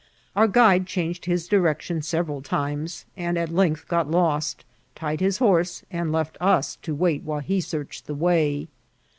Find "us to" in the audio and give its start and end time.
6.41-6.95